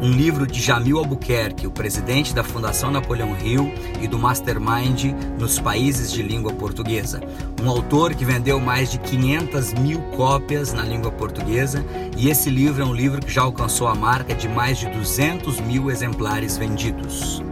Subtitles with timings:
[0.00, 5.58] um livro de Jamil Albuquerque, o presidente da Fundação Napoleão Hill e do Mastermind nos
[5.58, 7.20] países de língua portuguesa.
[7.62, 11.84] Um autor que vendeu mais de 500 mil cópias na língua portuguesa
[12.16, 15.60] e esse livro é um livro que já alcançou a marca de mais de 200
[15.60, 17.42] mil exemplares vendidos.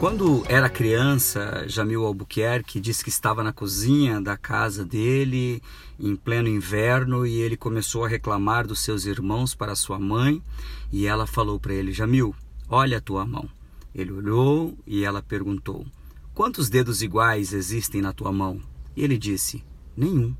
[0.00, 5.62] Quando era criança, Jamil Albuquerque disse que estava na cozinha da casa dele
[5.98, 10.42] em pleno inverno e ele começou a reclamar dos seus irmãos para sua mãe
[10.90, 12.34] e ela falou para ele: Jamil,
[12.66, 13.46] olha a tua mão.
[13.94, 15.84] Ele olhou e ela perguntou:
[16.32, 18.58] Quantos dedos iguais existem na tua mão?
[18.96, 19.62] E ele disse:
[19.94, 20.34] Nenhum.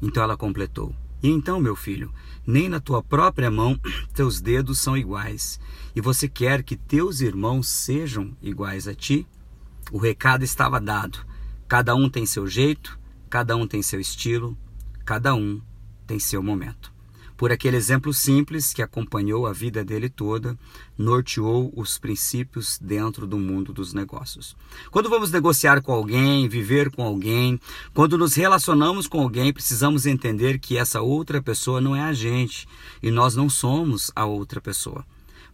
[0.00, 0.94] Então ela completou:
[1.24, 2.12] e então, meu filho,
[2.46, 3.80] nem na tua própria mão
[4.12, 5.58] teus dedos são iguais,
[5.96, 9.26] e você quer que teus irmãos sejam iguais a ti?
[9.90, 11.18] O recado estava dado.
[11.66, 12.98] Cada um tem seu jeito,
[13.30, 14.54] cada um tem seu estilo,
[15.02, 15.62] cada um
[16.06, 16.93] tem seu momento
[17.36, 20.56] por aquele exemplo simples que acompanhou a vida dele toda,
[20.96, 24.56] norteou os princípios dentro do mundo dos negócios.
[24.90, 27.60] Quando vamos negociar com alguém, viver com alguém,
[27.92, 32.68] quando nos relacionamos com alguém, precisamos entender que essa outra pessoa não é a gente
[33.02, 35.04] e nós não somos a outra pessoa.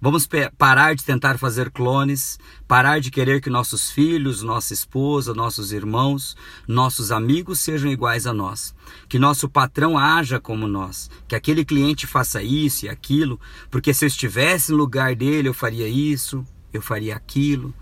[0.02, 5.72] Vamos parar de tentar fazer clones, parar de querer que nossos filhos, nossa esposa, nossos
[5.72, 6.34] irmãos,
[6.66, 8.74] nossos amigos sejam iguais a nós.
[9.10, 13.38] Que nosso patrão haja como nós, que aquele cliente faça isso e aquilo,
[13.70, 17.74] porque se eu estivesse no lugar dele eu faria isso, eu faria aquilo.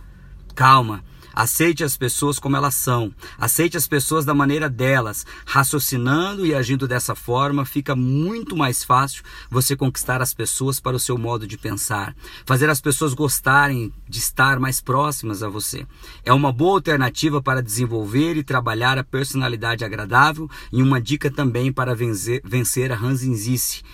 [0.56, 1.04] Calma,
[1.38, 3.14] Aceite as pessoas como elas são.
[3.38, 5.24] Aceite as pessoas da maneira delas.
[5.46, 10.98] Raciocinando e agindo dessa forma, fica muito mais fácil você conquistar as pessoas para o
[10.98, 12.12] seu modo de pensar.
[12.44, 15.86] Fazer as pessoas gostarem de estar mais próximas a você.
[16.24, 21.72] É uma boa alternativa para desenvolver e trabalhar a personalidade agradável e uma dica também
[21.72, 23.84] para vencer, vencer a ranzinzice.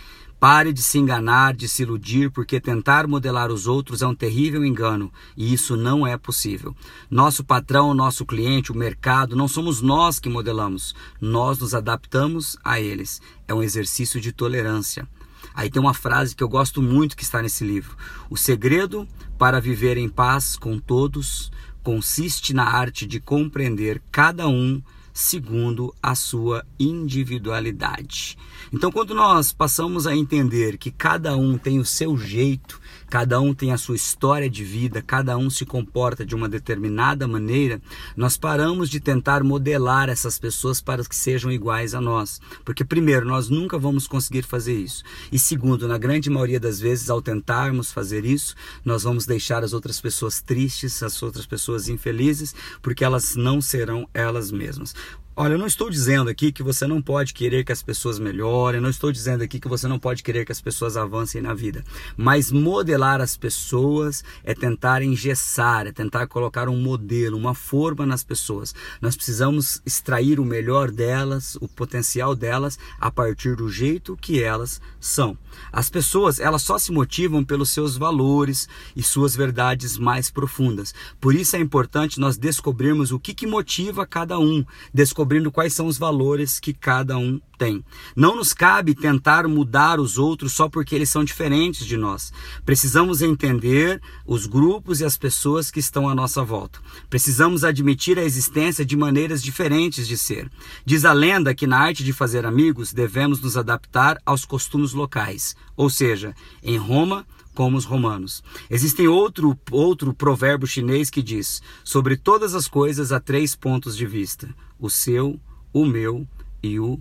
[0.44, 4.62] Pare de se enganar, de se iludir, porque tentar modelar os outros é um terrível
[4.62, 6.76] engano e isso não é possível.
[7.10, 12.78] Nosso patrão, nosso cliente, o mercado, não somos nós que modelamos, nós nos adaptamos a
[12.78, 13.22] eles.
[13.48, 15.08] É um exercício de tolerância.
[15.54, 17.96] Aí tem uma frase que eu gosto muito que está nesse livro:
[18.28, 21.50] O segredo para viver em paz com todos
[21.82, 24.82] consiste na arte de compreender cada um
[25.14, 28.36] segundo a sua individualidade.
[28.72, 33.54] Então, quando nós passamos a entender que cada um tem o seu jeito, cada um
[33.54, 37.80] tem a sua história de vida, cada um se comporta de uma determinada maneira,
[38.16, 42.40] nós paramos de tentar modelar essas pessoas para que sejam iguais a nós.
[42.64, 45.04] Porque, primeiro, nós nunca vamos conseguir fazer isso.
[45.30, 49.72] E, segundo, na grande maioria das vezes, ao tentarmos fazer isso, nós vamos deixar as
[49.72, 54.92] outras pessoas tristes, as outras pessoas infelizes, porque elas não serão elas mesmas.
[55.36, 58.80] Olha, eu não estou dizendo aqui que você não pode querer que as pessoas melhorem,
[58.80, 61.82] não estou dizendo aqui que você não pode querer que as pessoas avancem na vida,
[62.16, 68.22] mas modelar as pessoas é tentar engessar, é tentar colocar um modelo, uma forma nas
[68.22, 68.76] pessoas.
[69.02, 74.80] Nós precisamos extrair o melhor delas, o potencial delas a partir do jeito que elas
[75.00, 75.36] são.
[75.72, 80.94] As pessoas, elas só se motivam pelos seus valores e suas verdades mais profundas.
[81.20, 85.72] Por isso é importante nós descobrirmos o que que motiva cada um, descobrir descobrindo quais
[85.72, 87.82] são os valores que cada um tem.
[88.14, 92.30] Não nos cabe tentar mudar os outros só porque eles são diferentes de nós.
[92.66, 96.78] Precisamos entender os grupos e as pessoas que estão à nossa volta.
[97.08, 100.50] Precisamos admitir a existência de maneiras diferentes de ser.
[100.84, 105.56] Diz a lenda que na arte de fazer amigos devemos nos adaptar aos costumes locais,
[105.74, 108.42] ou seja, em Roma como os romanos.
[108.68, 114.06] Existem outro, outro provérbio chinês que diz: sobre todas as coisas há três pontos de
[114.06, 114.48] vista:
[114.78, 115.38] o seu,
[115.72, 116.26] o meu
[116.62, 117.00] e o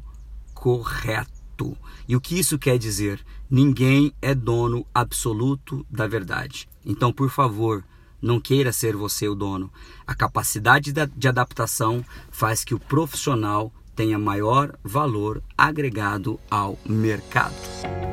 [0.53, 1.77] correto.
[2.07, 3.19] E o que isso quer dizer?
[3.49, 6.67] Ninguém é dono absoluto da verdade.
[6.85, 7.83] Então, por favor,
[8.21, 9.71] não queira ser você o dono.
[10.07, 18.12] A capacidade de adaptação faz que o profissional tenha maior valor agregado ao mercado.